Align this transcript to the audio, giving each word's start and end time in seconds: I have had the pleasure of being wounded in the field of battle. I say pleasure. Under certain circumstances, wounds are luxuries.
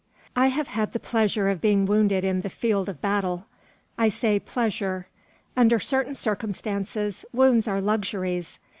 I 0.35 0.47
have 0.47 0.69
had 0.69 0.93
the 0.93 0.99
pleasure 0.99 1.47
of 1.47 1.61
being 1.61 1.85
wounded 1.85 2.23
in 2.23 2.41
the 2.41 2.49
field 2.49 2.89
of 2.89 3.01
battle. 3.01 3.45
I 3.99 4.09
say 4.09 4.39
pleasure. 4.39 5.05
Under 5.55 5.79
certain 5.79 6.15
circumstances, 6.15 7.23
wounds 7.33 7.67
are 7.67 7.79
luxuries. 7.81 8.57